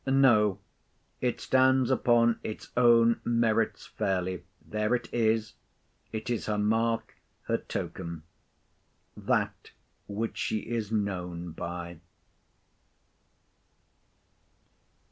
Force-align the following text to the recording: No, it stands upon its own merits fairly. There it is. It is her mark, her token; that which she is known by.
No, 0.07 0.57
it 1.19 1.39
stands 1.39 1.91
upon 1.91 2.39
its 2.41 2.71
own 2.75 3.21
merits 3.23 3.85
fairly. 3.85 4.43
There 4.65 4.95
it 4.95 5.07
is. 5.13 5.53
It 6.11 6.27
is 6.31 6.47
her 6.47 6.57
mark, 6.57 7.17
her 7.43 7.57
token; 7.59 8.23
that 9.15 9.69
which 10.07 10.37
she 10.39 10.61
is 10.61 10.91
known 10.91 11.51
by. 11.51 11.99